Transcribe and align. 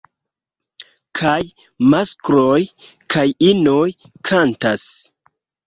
Kaj 1.19 1.35
maskloj 1.91 2.57
kaj 3.17 3.29
inoj 3.51 3.87
kantas. 4.33 4.91